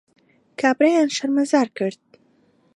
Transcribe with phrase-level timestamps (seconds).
[0.59, 2.01] کابرایان شەرمەزار کرد